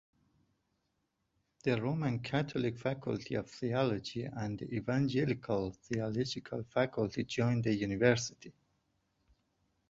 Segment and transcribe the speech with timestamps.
[1.63, 8.51] The Roman Catholic Faculty of Theology and the Evangelical Theological Faculty joined the university.